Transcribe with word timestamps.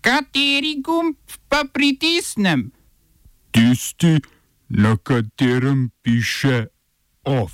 Kateri 0.00 0.80
gumb 0.82 1.16
pa 1.48 1.64
pritisnem? 1.72 2.70
Tisti, 3.50 4.20
na 4.68 4.96
katerem 4.96 5.90
piše 6.02 6.66
OF. 7.24 7.52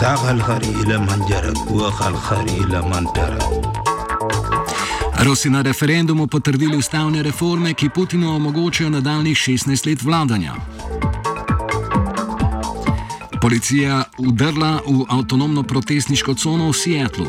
ساق 0.00 0.28
الخري 0.30 0.68
إلى 0.68 0.98
من 0.98 1.24
جرك 1.28 1.70
وخ 1.70 2.06
الخري 2.06 2.56
إلى 2.64 2.82
من 2.82 3.12
ترك 3.12 3.42
Rusi 5.18 5.50
na 5.50 5.62
referendumu 5.62 6.26
potrdili 6.26 6.76
ustavne 6.76 7.22
reforme, 7.22 7.74
ki 7.74 7.88
Putinu 7.88 8.34
omogočajo 8.36 8.90
nadaljnih 8.90 9.36
16 9.36 9.86
let 9.88 10.02
vladanja. 10.02 10.52
Policija 13.46 14.04
udrla 14.18 14.80
v 14.86 15.04
avtonomno 15.08 15.62
protestniško 15.62 16.34
cono 16.34 16.66
v 16.68 16.74
Seattlu. 16.74 17.26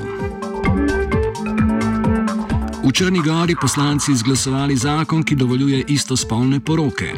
V 2.82 2.92
Črni 2.92 3.22
Gori 3.22 3.54
poslanci 3.62 4.12
izglasovali 4.12 4.78
zakon, 4.78 5.22
ki 5.24 5.36
dovoljuje 5.36 5.84
istospolne 5.88 6.60
poroke. 6.60 7.14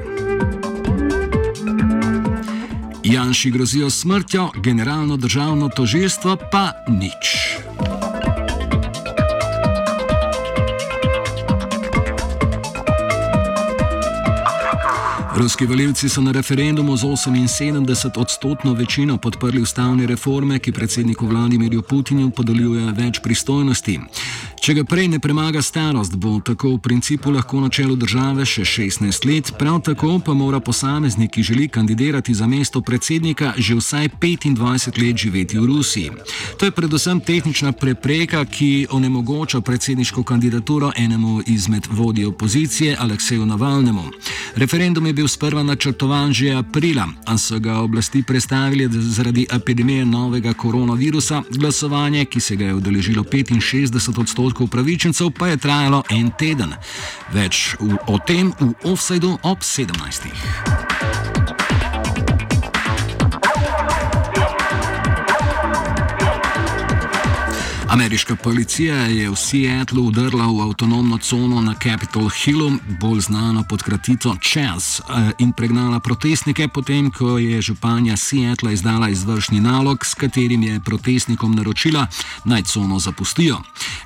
Janši 3.03 3.52
grozijo 3.52 3.89
smrtjo, 3.89 4.49
generalno 4.59 5.17
državno 5.17 5.70
tožilstvo 5.70 6.36
pa 6.52 6.72
nič. 6.88 7.69
Ruski 15.39 15.66
voljivci 15.66 16.09
so 16.09 16.21
na 16.21 16.31
referendumu 16.31 16.98
z 16.98 17.03
78 17.03 18.20
odstotno 18.20 18.73
večino 18.73 19.17
podprli 19.17 19.61
ustavne 19.61 20.07
reforme, 20.07 20.59
ki 20.59 20.71
predsedniku 20.71 21.27
Vladimirju 21.27 21.81
Putinu 21.81 22.31
podeljujejo 22.31 22.91
več 22.91 23.20
pristojnosti. 23.23 23.99
Če 24.59 24.73
ga 24.73 24.83
prej 24.83 25.08
ne 25.08 25.19
premaga 25.23 25.61
starost, 25.64 26.17
bo 26.19 26.41
tako 26.44 26.73
v 26.73 26.81
principu 26.83 27.31
lahko 27.31 27.61
na 27.64 27.69
čelu 27.72 27.95
države 27.95 28.44
še 28.45 28.66
16 28.67 29.27
let, 29.30 29.52
prav 29.59 29.77
tako 29.88 30.17
pa 30.25 30.33
mora 30.36 30.59
posameznik, 30.59 31.31
ki 31.31 31.44
želi 31.44 31.67
kandidirati 31.71 32.33
za 32.36 32.47
mesto 32.47 32.81
predsednika, 32.81 33.53
že 33.58 33.77
vsaj 33.80 34.09
25 34.19 34.99
let 34.99 35.17
živeti 35.17 35.59
v 35.59 35.66
Rusiji. 35.66 36.11
To 36.59 36.67
je 36.67 36.75
predvsem 36.75 37.21
tehnična 37.23 37.71
prepreka, 37.71 38.44
ki 38.45 38.88
onemogoča 38.92 39.61
predsedniško 39.61 40.23
kandidaturo 40.23 40.92
enemu 40.97 41.39
izmed 41.47 41.88
vodij 41.92 42.25
opozicije, 42.25 42.97
Alekseju 42.99 43.45
Navalnemu. 43.45 44.03
Referendum 44.59 45.08
je 45.08 45.14
bil 45.14 45.28
sprva 45.30 45.63
načrtovan 45.63 46.33
že 46.33 46.55
aprila, 46.55 47.08
a 47.25 47.38
so 47.38 47.59
ga 47.59 47.80
oblasti 47.80 48.23
predstavili 48.23 48.89
zaradi 48.89 49.47
epidemije 49.52 50.05
novega 50.05 50.53
koronavirusa. 50.53 51.44
Glasovanje, 51.49 52.25
ki 52.25 52.39
se 52.39 52.55
ga 52.55 52.66
je 52.66 52.73
udeležilo 52.73 53.23
65 53.23 54.19
odstotkov 54.19 54.66
upravičencev, 54.66 55.31
pa 55.31 55.47
je 55.47 55.58
trajalo 55.58 56.03
en 56.09 56.31
teden. 56.39 56.73
Več 57.33 57.75
v, 57.80 57.97
o 58.08 58.19
tem 58.27 58.53
v 58.59 58.73
offsajdu 58.83 59.38
ob 59.44 59.61
17. 59.61 60.89
Ameriška 67.90 68.36
policija 68.36 68.95
je 68.95 69.30
v 69.30 69.36
Seattlu 69.36 70.04
udrla 70.04 70.45
v 70.45 70.62
avtonomno 70.62 71.18
cono 71.18 71.62
na 71.62 71.73
Capitol 71.73 72.30
Hillu, 72.30 72.72
bolj 73.02 73.20
znano 73.20 73.64
pod 73.70 73.84
kratico 73.84 74.36
Chaz, 74.42 75.00
eh, 75.00 75.32
in 75.40 75.52
pregnala 75.54 76.00
protestnike, 76.00 76.67
potem 76.67 77.12
ko 77.12 77.38
je 77.38 77.62
županja 77.62 78.17
Seattla 78.17 78.72
izdala 78.72 79.10
izvršni 79.10 79.60
nalog, 79.60 80.06
s 80.06 80.14
katerim 80.14 80.64
je 80.64 80.80
protestnikom 80.80 81.56
naročila 81.56 82.08
naj 82.45 82.64
cono 82.64 83.00
zapustijo. 83.00 83.58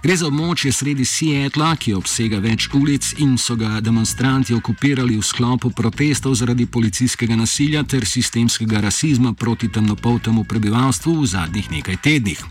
Gre 0.04 0.16
za 0.16 0.28
območje 0.28 0.72
sredi 0.72 1.06
Seattla, 1.06 1.76
ki 1.76 1.94
obsega 1.94 2.40
več 2.40 2.70
ulic 2.74 3.14
in 3.18 3.38
so 3.38 3.56
ga 3.56 3.82
demonstranti 3.82 4.54
okupirali 4.54 5.18
v 5.18 5.22
sklopu 5.24 5.70
protestov 5.70 6.36
zaradi 6.36 6.66
policijskega 6.66 7.36
nasilja 7.36 7.84
ter 7.84 8.06
sistemskega 8.06 8.80
rasizma 8.80 9.34
proti 9.34 9.68
temnopoltemu 9.68 10.44
prebivalstvu 10.44 11.22
v 11.22 11.26
zadnjih 11.26 11.72
nekaj 11.72 11.98
tednih. 11.98 12.46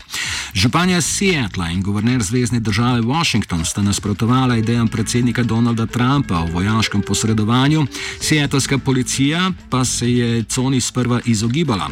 Županja 0.53 1.01
Seattla 1.01 1.22
in 1.23 1.81
guverner 1.81 2.21
Zvezdne 2.23 2.59
države 2.59 3.01
Washington 3.01 3.65
sta 3.65 3.81
nasprotovala 3.81 4.57
idejam 4.57 4.87
predsednika 4.87 5.43
Donalda 5.43 5.85
Trumpa 5.85 6.39
o 6.39 6.45
vojaškem 6.45 7.01
posredovanju, 7.01 7.85
seattleska 8.21 8.77
policija 8.77 9.51
pa 9.69 9.85
se 9.85 10.13
je 10.13 10.43
coni 10.43 10.81
sprva 10.81 11.21
izogibala. 11.25 11.89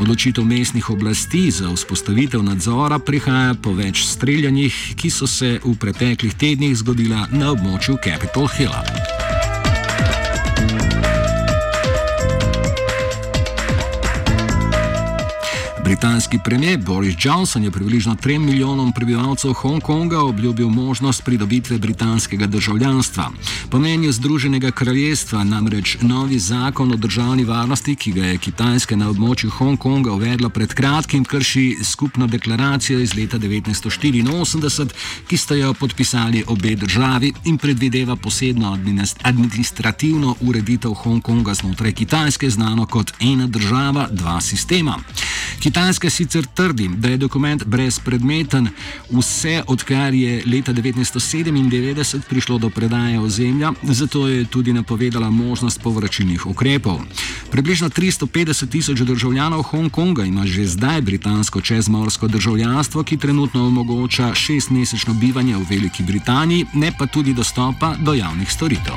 Odločitev 0.00 0.44
mestnih 0.44 0.90
oblasti 0.90 1.50
za 1.50 1.74
vzpostavitev 1.74 2.42
nadzora 2.42 2.98
prihaja 2.98 3.54
po 3.54 3.72
več 3.72 4.04
streljanjih, 4.04 4.94
ki 4.96 5.10
so 5.10 5.26
se 5.26 5.60
v 5.64 5.76
preteklih 5.76 6.34
tednih 6.34 6.76
zgodila 6.76 7.28
na 7.30 7.52
območju 7.52 7.96
Capitol 8.04 8.48
Hilla. 8.56 9.01
Britanski 15.92 16.38
premijer 16.44 16.78
Boris 16.78 17.14
Johnson 17.24 17.64
je 17.64 17.70
približno 17.70 18.16
3 18.16 18.38
milijonom 18.38 18.92
prebivalcev 18.92 19.52
Hongkonga 19.52 20.20
obljubil 20.20 20.68
možnost 20.68 21.24
pridobitve 21.24 21.78
britanskega 21.78 22.46
državljanstva. 22.46 23.30
Po 23.70 23.78
mnenju 23.78 24.12
Združenega 24.12 24.70
kraljestva 24.70 25.44
namreč 25.44 25.96
novi 26.00 26.38
zakon 26.38 26.92
o 26.92 26.96
državni 26.96 27.44
varnosti, 27.44 27.96
ki 27.96 28.12
ga 28.12 28.24
je 28.24 28.38
Kitajska 28.38 28.96
na 28.96 29.10
območju 29.10 29.50
Hongkonga 29.50 30.12
uvedla 30.12 30.48
pred 30.48 30.74
kratkim, 30.74 31.24
krši 31.24 31.76
skupno 31.84 32.26
deklaracijo 32.26 33.00
iz 33.00 33.14
leta 33.14 33.38
1984, 33.38 34.88
ki 35.28 35.36
sta 35.36 35.54
jo 35.54 35.74
podpisali 35.74 36.44
obe 36.46 36.74
državi 36.76 37.32
in 37.44 37.58
predvideva 37.58 38.16
posebno 38.16 38.78
administrativno 39.22 40.36
ureditev 40.40 40.94
Hongkonga 40.94 41.54
znotraj 41.54 41.92
Kitajske, 41.92 42.50
znano 42.50 42.86
kot 42.86 43.12
ena 43.20 43.46
država, 43.46 44.08
dva 44.10 44.40
sistema. 44.40 44.98
Kitajska 45.60 45.81
sicer 46.10 46.46
trdi, 46.54 46.88
da 46.96 47.08
je 47.08 47.16
dokument 47.16 47.64
brezpredmeten, 47.64 48.68
vse 49.10 49.62
odkar 49.66 50.14
je 50.14 50.42
leta 50.46 50.72
1997 50.72 52.20
prišlo 52.28 52.58
do 52.58 52.70
predaje 52.70 53.20
ozemlja, 53.20 53.72
zato 53.82 54.28
je 54.28 54.44
tudi 54.44 54.72
napovedala 54.72 55.30
možnost 55.30 55.80
povračilnih 55.82 56.46
ukrepov. 56.46 57.00
Približno 57.50 57.88
350 57.88 58.68
tisoč 58.68 59.00
državljanov 59.00 59.62
Hongkonga 59.62 60.24
ima 60.24 60.46
že 60.46 60.66
zdaj 60.66 61.00
britansko 61.00 61.60
čezmorsko 61.60 62.28
državljanstvo, 62.28 63.02
ki 63.02 63.16
trenutno 63.16 63.66
omogoča 63.66 64.34
šestmesečno 64.34 65.14
bivanje 65.14 65.56
v 65.56 65.66
Veliki 65.70 66.02
Britaniji, 66.02 66.66
ne 66.74 66.92
pa 66.98 67.06
tudi 67.06 67.34
dostopa 67.34 67.94
do 68.00 68.14
javnih 68.14 68.52
storitev. 68.52 68.94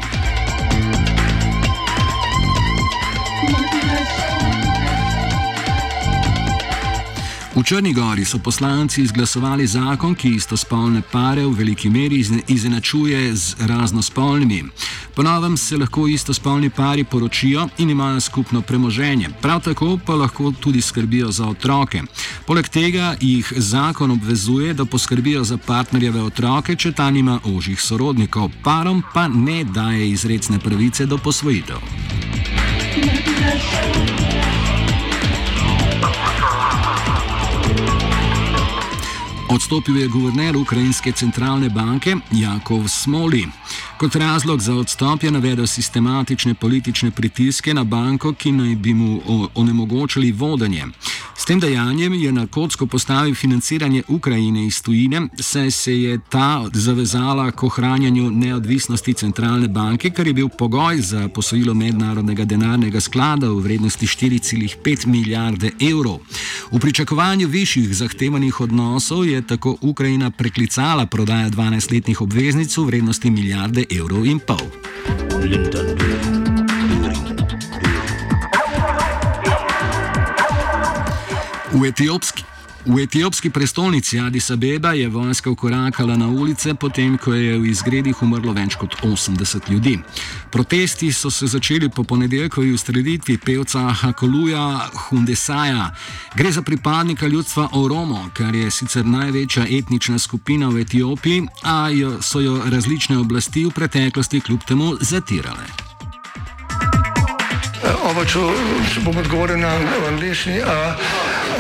V 7.56 7.64
Črni 7.64 7.94
Gori 7.94 8.26
so 8.26 8.40
poslanci 8.40 9.02
izglasovali 9.02 9.68
zakon, 9.68 10.16
ki 10.16 10.36
istospolne 10.36 11.02
pare 11.12 11.46
v 11.46 11.54
veliki 11.56 11.90
meri 11.90 12.20
izenačuje 12.48 13.36
z 13.36 13.56
raznospolnimi. 13.60 14.64
Ponovem 15.16 15.58
se 15.58 15.78
lahko 15.78 16.08
istospolni 16.08 16.70
pari 16.70 17.04
poročijo 17.04 17.68
in 17.78 17.90
imajo 17.90 18.20
skupno 18.20 18.62
premoženje, 18.62 19.30
prav 19.42 19.62
tako 19.62 20.00
pa 20.06 20.16
lahko 20.16 20.52
tudi 20.60 20.82
skrbijo 20.82 21.32
za 21.32 21.48
otroke. 21.48 22.02
Poleg 22.46 22.68
tega 22.68 23.16
jih 23.22 23.54
zakon 23.56 24.12
obvezuje, 24.12 24.74
da 24.74 24.86
poskrbijo 24.86 25.44
za 25.44 25.58
partnerjeve 25.58 26.22
otroke, 26.22 26.76
če 26.76 26.92
ta 26.92 27.10
nima 27.12 27.40
ožjih 27.44 27.82
sorodnikov, 27.82 28.52
parom 28.64 29.04
pa 29.14 29.28
ne 29.28 29.64
daje 29.64 30.10
izredne 30.10 30.60
pravice 30.60 31.06
do 31.06 31.18
posvojitev. 31.18 31.80
Thank 32.96 34.10
you. 34.10 34.15
Odstopil 39.56 39.98
je 39.98 40.08
guverner 40.08 40.58
Ukrajinske 40.58 41.12
centralne 41.12 41.70
banke 41.70 42.16
Jakov 42.32 42.88
Smoli. 42.88 43.48
Kot 43.98 44.16
razlog 44.16 44.62
za 44.62 44.74
odstop 44.76 45.24
je 45.24 45.32
navedel 45.32 45.68
sistematične 45.68 46.54
politične 46.54 47.12
pritiske 47.12 47.74
na 47.74 47.84
banko, 47.84 48.34
ki 48.34 48.52
naj 48.52 48.76
bi 48.76 48.94
mu 48.94 49.22
onemogočili 49.56 50.32
vodenje. 50.32 50.86
S 51.46 51.48
tem 51.48 51.60
dejanjem 51.60 52.14
je 52.14 52.32
na 52.32 52.48
kocko 52.48 52.88
postavil 52.88 53.36
financiranje 53.36 54.04
Ukrajine 54.08 54.66
iz 54.66 54.82
tujine, 54.82 55.28
saj 55.40 55.72
se 55.72 55.94
je 56.02 56.20
ta 56.30 56.66
zavezala 56.74 57.52
k 57.52 57.64
ohranjanju 57.64 58.32
neodvisnosti 58.32 59.14
centralne 59.14 59.68
banke, 59.68 60.10
kar 60.10 60.28
je 60.28 60.34
bil 60.34 60.50
pogoj 60.50 60.98
za 61.02 61.28
posojilo 61.30 61.74
mednarodnega 61.74 62.46
denarnega 62.46 63.00
sklada 63.00 63.50
v 63.50 63.60
vrednosti 63.62 64.08
4,5 64.08 65.06
milijarde 65.06 65.72
evrov. 65.92 66.18
V 66.72 66.80
pričakovanju 66.80 67.48
višjih 67.48 67.94
zahtevanih 67.96 68.62
odnosov 68.62 69.28
je 69.28 69.42
tako 69.42 69.78
Ukrajina 69.82 70.32
preklicala 70.32 71.06
prodajo 71.06 71.50
12-letnih 71.50 72.22
obveznic 72.22 72.78
v 72.78 72.86
vrednosti 72.86 73.30
milijarde 73.30 73.86
evrov 73.92 74.26
in 74.26 74.40
pol. 74.40 74.66
Etiopski. 81.86 82.44
V 82.86 83.00
etiopski 83.02 83.50
prestolnici 83.50 84.20
Addis 84.20 84.52
Abeba 84.52 84.94
je 84.94 85.10
vojska 85.10 85.50
ukorakala 85.50 86.16
na 86.16 86.28
ulice, 86.28 86.74
potem 86.74 87.18
ko 87.18 87.34
je 87.34 87.58
v 87.58 87.66
izgredih 87.66 88.22
umrlo 88.22 88.54
več 88.54 88.76
kot 88.78 88.94
80 89.02 89.72
ljudi. 89.74 89.98
Protesti 90.54 91.10
so 91.12 91.32
se 91.34 91.48
začeli 91.48 91.90
po 91.90 92.04
ponedeljkovi 92.04 92.74
ustreditvi 92.74 93.38
pevca 93.38 93.90
Hakoluja 93.90 94.90
Hundesaja. 95.08 95.90
Gre 96.36 96.52
za 96.52 96.62
pripadnika 96.62 97.28
ljudstva 97.28 97.70
Oromo, 97.74 98.30
kar 98.34 98.56
je 98.56 98.70
sicer 98.72 99.06
največja 99.06 99.66
etnična 99.66 100.20
skupina 100.20 100.70
v 100.70 100.86
Etiopiji, 100.86 101.48
a 101.64 101.90
jo, 101.90 102.22
so 102.22 102.40
jo 102.40 102.62
različne 102.70 103.18
oblasti 103.18 103.66
v 103.66 103.74
preteklosti 103.74 104.42
kljub 104.46 104.62
temu 104.62 104.94
zatirale. 105.02 105.66
Oba, 108.06 108.22
če, 108.30 108.46
če 108.94 109.02
bom 109.02 109.18
odgovoril 109.18 109.58
na 109.58 109.74
angliški. 110.12 110.62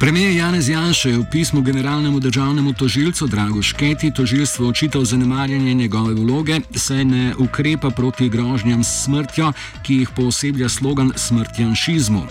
Premijer 0.00 0.32
Janez 0.32 0.68
Janša 0.68 1.08
je 1.08 1.18
v 1.18 1.24
pismu 1.30 1.60
generalnemu 1.62 2.20
državnemu 2.20 2.72
tožilcu 2.72 3.26
Drago 3.26 3.62
Šketi 3.62 4.10
tožilstvo 4.10 4.68
očital 4.68 5.04
zanemarjanje 5.04 5.74
njegove 5.74 6.14
vloge, 6.14 6.60
saj 6.74 7.04
ne 7.04 7.34
ukrepa 7.38 7.90
proti 7.90 8.28
grožnjam 8.28 8.84
s 8.84 9.04
smrtjo, 9.04 9.52
ki 9.82 9.94
jih 9.94 10.10
pooseblja 10.16 10.68
slogan 10.68 11.12
smrtjanšizmu. 11.16 12.22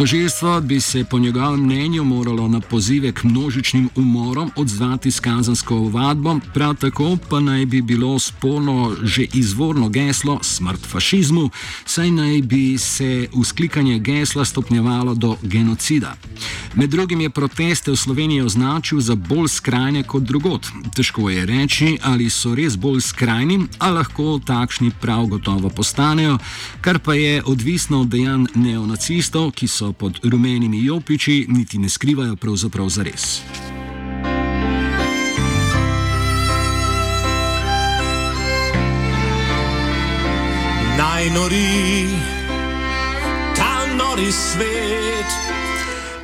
Tožilstvo 0.00 0.60
bi 0.60 0.80
se 0.80 1.04
po 1.04 1.18
njegovem 1.18 1.60
mnenju 1.60 2.04
moralo 2.04 2.48
na 2.48 2.60
pozive 2.60 3.12
k 3.12 3.24
množičnim 3.24 3.88
umorom 3.96 4.50
odzvati 4.56 5.10
s 5.10 5.20
kazansko 5.20 5.76
ovadbo, 5.76 6.38
prav 6.54 6.74
tako 6.74 7.18
pa 7.28 7.40
naj 7.40 7.66
bi 7.66 7.82
bilo 7.82 8.18
sporno 8.18 8.96
že 9.02 9.26
izvorno 9.34 9.88
geslo 9.88 10.38
smrt 10.42 10.86
fašizmu, 10.86 11.50
saj 11.84 12.10
naj 12.10 12.42
bi 12.42 12.78
se 12.78 13.28
vzklikanje 13.40 13.98
gesla 13.98 14.44
stopnjevalo 14.44 15.14
do 15.14 15.36
genocida. 15.42 16.16
Med 16.74 16.90
drugim 16.90 17.20
je 17.20 17.30
proteste 17.30 17.90
v 17.90 17.96
Sloveniji 17.96 18.40
označil 18.40 19.00
za 19.00 19.14
bolj 19.14 19.48
skrajne 19.48 20.02
kot 20.02 20.22
drugot. 20.22 20.66
Težko 20.96 21.30
je 21.30 21.46
reči, 21.46 21.98
ali 22.02 22.30
so 22.30 22.54
res 22.54 22.76
bolj 22.76 23.00
skrajni, 23.00 23.66
a 23.78 23.90
lahko 23.90 24.40
takšni 24.46 24.90
prav 25.00 25.26
gotovo 25.26 25.68
postanejo, 25.68 26.38
kar 26.80 26.98
pa 26.98 27.14
je 27.14 27.42
odvisno 27.46 28.00
od 28.00 28.08
dejanj 28.08 28.46
neonacistov, 28.54 29.50
ki 29.50 29.68
so 29.68 29.89
pod 29.92 30.20
rumenimi 30.24 30.84
jopiči, 30.84 31.46
niti 31.48 31.78
ne 31.78 31.88
skrivajo 31.88 32.36
pravzaprav 32.36 32.88
zares. 32.88 33.42
Naj 40.98 41.30
nori, 41.30 42.06
ta 43.56 43.86
nori 43.96 44.32
svet. 44.32 45.69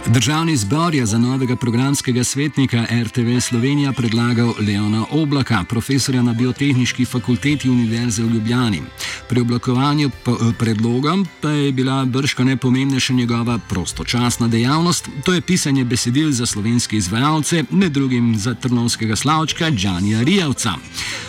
Državni 0.09 0.57
zbor 0.57 0.95
je 0.95 1.07
za 1.07 1.19
novega 1.19 1.57
programskega 1.57 2.25
svetnika 2.25 2.87
RTV 3.03 3.39
Slovenija 3.41 3.93
predlagal 3.93 4.55
Leona 4.67 5.05
Oblaka, 5.11 5.65
profesorja 5.69 6.23
na 6.23 6.33
Biotehnički 6.33 7.05
fakulteti 7.05 7.71
Univerze 7.71 8.23
v 8.23 8.31
Ljubljani. 8.31 8.83
Pri 9.29 9.41
oblikovanju 9.41 10.11
p- 10.11 10.31
predloga 10.59 11.17
pa 11.41 11.51
je 11.51 11.73
bila 11.73 12.05
brška 12.05 12.45
nepomembnejša 12.45 13.13
njegova 13.13 13.59
prostočasna 13.59 14.49
dejavnost, 14.49 15.09
to 15.25 15.33
je 15.33 15.41
pisanje 15.41 15.85
besedil 15.85 16.31
za 16.31 16.47
slovenske 16.47 16.97
izvajalce, 16.97 17.65
med 17.71 17.93
drugim 17.93 18.37
za 18.37 18.55
trnovskega 18.55 19.17
slavčka 19.17 19.71
Džanija 19.71 20.23
Rijavca. 20.23 20.73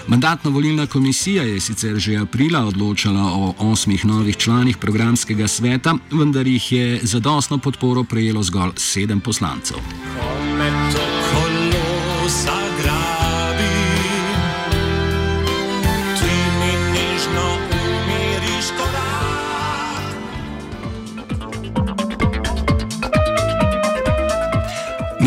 Mandatno-volilna 0.07 0.87
komisija 0.87 1.43
je 1.43 1.59
sicer 1.59 1.95
že 1.97 2.15
aprila 2.17 2.65
odločala 2.65 3.21
o 3.21 3.53
osmih 3.57 4.05
novih 4.05 4.37
članih 4.37 4.77
programskega 4.77 5.47
sveta, 5.47 5.95
vendar 6.11 6.47
jih 6.47 6.71
je 6.71 6.99
zadostno 7.03 7.57
podporo 7.57 8.03
prejelo 8.03 8.43
zgolj 8.43 8.66
sedem 8.75 9.21
poslancev. 9.21 9.77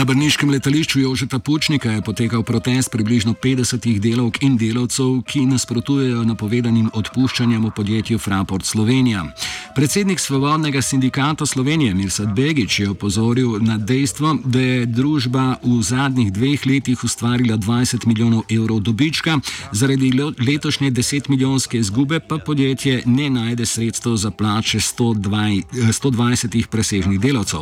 Na 0.01 0.05
Brniškem 0.05 0.51
letališču 0.51 1.01
Jožeta 1.01 1.39
Pučnika 1.39 1.91
je 1.91 2.03
potekal 2.03 2.43
protest 2.43 2.89
približno 2.91 3.35
50 3.43 3.99
delavk 4.01 4.39
in 4.43 4.57
delavcev, 4.57 5.19
ki 5.29 5.43
nasprotujejo 5.45 6.23
napovedanim 6.25 6.89
odpuščanjem 6.97 7.67
v 7.69 7.73
podjetju 7.77 8.19
Fraport 8.19 8.65
Slovenija. 8.65 9.27
Predsednik 9.75 10.21
Svobodnega 10.21 10.83
sindikata 10.83 11.47
Slovenije 11.47 11.95
Mirsad 11.95 12.29
Begič 12.37 12.79
je 12.81 12.91
opozoril 12.91 13.59
na 13.61 13.79
dejstvo, 13.79 14.35
da 14.45 14.61
je 14.61 14.87
družba 14.87 15.57
v 15.63 15.83
zadnjih 15.83 16.33
dveh 16.33 16.67
letih 16.67 17.05
ustvarila 17.05 17.57
20 17.57 18.07
milijonov 18.07 18.43
evrov 18.51 18.81
dobička, 18.81 19.39
zaradi 19.73 20.11
le- 20.13 20.35
letošnje 20.47 20.91
10 20.91 21.29
milijonske 21.29 21.79
izgube 21.79 22.21
pa 22.21 22.39
podjetje 22.39 23.03
ne 23.07 23.31
najde 23.31 23.67
sredstev 23.67 24.17
za 24.17 24.31
plače 24.31 24.81
120, 24.81 25.65
eh, 25.89 25.93
120 25.93 26.67
presežnih 26.71 27.21
delavcev. 27.21 27.61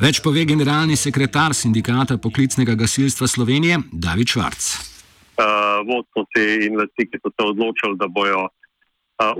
Več 0.00 0.20
pove 0.22 0.44
generalni 0.44 0.96
sekretar 0.96 1.54
sindikata 1.54 2.18
poklicnega 2.18 2.74
gasilstva 2.74 3.26
Slovenije 3.26 3.78
David 3.92 4.28
Švarc. 4.28 4.90
uh, 5.40 5.46
vodstvo 5.88 6.26
te 6.34 6.66
investicije 6.66 7.20
so 7.22 7.30
se 7.30 7.42
odločili, 7.46 7.96
da 7.96 8.06
bojo 8.08 8.48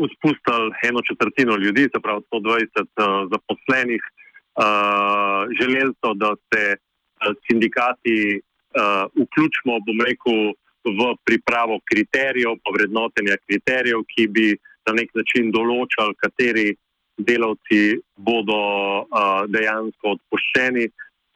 odpustili 0.05 0.67
eno 0.88 1.00
četrtino 1.09 1.56
ljudi, 1.56 1.82
se 1.93 1.99
pravi 2.05 2.23
120 2.32 2.67
uh, 2.82 3.31
zaposlenih. 3.32 4.03
Uh, 4.61 5.43
želeli 5.59 5.93
so, 6.00 6.15
da 6.15 6.31
se 6.49 6.62
uh, 6.77 6.81
sindikati 7.47 8.41
uh, 8.41 9.05
vključimo, 9.23 9.73
bom 9.87 9.99
rekel, 10.09 10.41
v 10.85 11.00
pripravo 11.25 11.81
kriterijev, 11.91 12.53
pa 12.65 12.72
vrednotenja 12.77 13.37
kriterijev, 13.46 14.01
ki 14.13 14.27
bi 14.34 14.46
na 14.89 14.93
nek 14.96 15.13
način 15.15 15.51
določali, 15.53 16.17
kateri 16.25 16.69
delavci 17.20 18.01
bodo 18.17 18.60
uh, 19.05 19.44
dejansko 19.53 20.17
odpuščeni. 20.17 20.87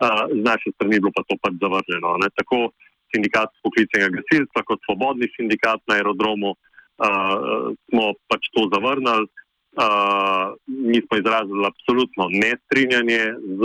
Uh, 0.05 0.25
z 0.33 0.41
naše 0.43 0.73
strani 0.75 0.97
je 0.97 1.05
bilo 1.05 1.13
pa 1.17 1.23
to 1.29 1.37
pač 1.43 1.61
zavrženo. 1.61 2.17
Ne? 2.23 2.31
Tako 2.41 2.73
sindikat 3.15 3.53
poklicnega 3.63 4.09
gasilstva 4.17 4.65
kot 4.67 4.81
svobodni 4.89 5.29
sindikat 5.37 5.85
na 5.89 6.01
aerodromu 6.01 6.57
uh, 6.99 7.73
smo 7.89 8.13
pač 8.29 8.51
to 8.55 8.69
zavrnili. 8.75 9.27
Uh, 9.75 10.55
mi 10.67 11.01
smo 11.03 11.19
izrazili 11.19 11.67
absolutno 11.67 12.29
nestrinjanje 12.31 13.25
z 13.59 13.63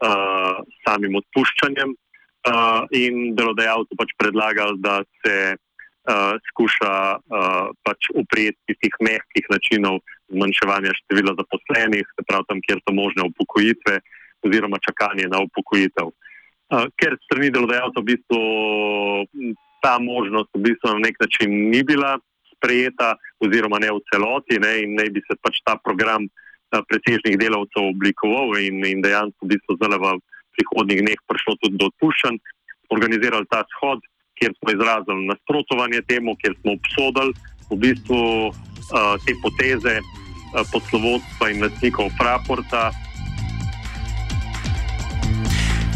uh, 0.00 0.56
samim 0.86 1.18
odpuščanjem 1.20 1.92
uh, 1.92 2.88
in 2.96 3.34
delodajalcu 3.36 3.98
pač 4.00 4.14
predlagali, 4.16 4.80
da 4.80 5.02
se 5.20 5.36
uh, 5.52 6.32
skuša 6.48 6.94
uh, 7.20 7.68
pač 7.84 8.08
uprijeti 8.16 8.72
tistih 8.72 8.96
mehkih 9.04 9.52
načinov 9.52 10.00
zmanjševanja 10.32 10.96
števila 11.02 11.36
zaposlenih, 11.36 12.08
se 12.08 12.26
pravi 12.28 12.48
tam, 12.48 12.64
kjer 12.64 12.80
so 12.80 12.96
možne 12.96 13.28
upokojitve 13.28 14.00
oziroma 14.48 14.80
čakanje 14.80 15.28
na 15.28 15.44
upokojitev. 15.44 16.08
Uh, 16.08 16.88
ker 16.96 17.20
strani 17.28 17.52
delodajalca 17.52 18.00
v 18.00 18.08
bistvu 18.14 18.40
ta 19.84 19.98
možnost 20.00 20.48
v 20.56 20.72
bistvu 20.72 20.96
na 20.96 21.04
nek 21.04 21.20
način 21.20 21.52
ni 21.68 21.84
bila 21.84 22.16
sprejeta, 22.64 23.20
oziroma 23.44 23.76
ne 23.76 23.92
v 23.92 24.00
celoti, 24.08 24.56
ne, 24.56 24.88
in 24.88 24.96
naj 24.96 25.12
bi 25.12 25.20
se 25.28 25.36
pač 25.44 25.60
ta 25.68 25.76
program 25.76 26.24
uh, 26.24 26.80
presežnih 26.88 27.36
delavcev 27.36 27.92
oblikoval, 27.92 28.56
in, 28.56 28.80
in 28.88 29.04
dejansko 29.04 29.44
v 29.44 29.52
bistvu 29.52 29.76
zdaj 29.76 30.00
v 30.00 30.16
prihodnjih 30.56 31.00
dneh 31.04 31.20
prišlo 31.28 31.52
tudi 31.60 31.76
do 31.76 31.92
odpuščanj, 31.92 32.40
organizirali 32.88 33.44
ta 33.52 33.60
shod, 33.76 34.00
kjer 34.40 34.56
smo 34.56 34.72
izrazili 34.72 35.28
nasprotovanje 35.28 36.00
temu, 36.08 36.32
kjer 36.40 36.56
smo 36.62 36.78
obsodili 36.80 37.36
v 37.68 37.76
bistvu 37.84 38.22
uh, 38.48 39.14
te 39.28 39.36
poteze 39.44 40.00
uh, 40.00 40.64
poslovodstva 40.72 41.52
in 41.52 41.60
lastnikov 41.68 42.08
Fraporta. 42.16 42.88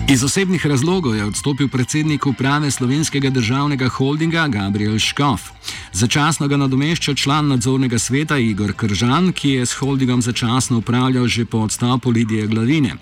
Iz 0.08 0.24
osebnih 0.24 0.66
razlogov 0.66 1.16
je 1.16 1.24
odstopil 1.24 1.68
predsednik 1.68 2.26
uprave 2.26 2.70
slovenskega 2.70 3.30
državnega 3.30 3.88
holdinga 3.88 4.48
Gabriel 4.48 4.98
Škof. 4.98 5.42
Začasno 5.92 6.48
ga 6.48 6.56
nadomešča 6.56 7.14
član 7.14 7.48
nadzornega 7.48 7.98
sveta 7.98 8.38
Igor 8.38 8.72
Kržan, 8.72 9.32
ki 9.32 9.50
je 9.50 9.66
s 9.66 9.72
holdingom 9.72 10.22
začasno 10.22 10.78
upravljal 10.78 11.26
že 11.26 11.44
po 11.44 11.58
odstopu 11.58 12.10
Lidije 12.10 12.46
Glavine, 12.46 12.94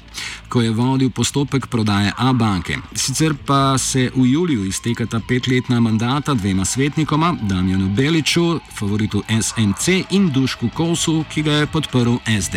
ko 0.48 0.62
je 0.62 0.70
vodil 0.70 1.10
postopek 1.10 1.66
prodaje 1.66 2.12
A-banke. 2.16 2.76
Sicer 2.94 3.34
pa 3.46 3.78
se 3.78 4.10
v 4.16 4.26
juliju 4.26 4.64
iztekata 4.64 5.20
petletna 5.28 5.80
mandata 5.80 6.34
dvema 6.34 6.64
svetnikoma, 6.64 7.36
Damjanu 7.42 7.88
Beliču, 7.88 8.60
favoritu 8.78 9.22
SNC 9.42 9.88
in 10.10 10.30
Dušku 10.32 10.68
Kosu, 10.74 11.24
ki 11.30 11.42
ga 11.42 11.52
je 11.52 11.66
podprl 11.66 12.16
SD. 12.40 12.56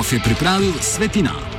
OF 0.00 0.12
je 0.12 0.20
pripravil 0.20 0.72
Svetina. 0.80 1.51